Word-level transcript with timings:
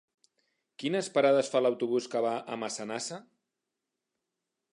Quines 0.83 1.09
parades 1.17 1.51
fa 1.55 1.61
l'autobús 1.63 2.07
que 2.15 2.25
va 2.29 2.33
a 2.57 2.61
Massanassa? 2.63 3.21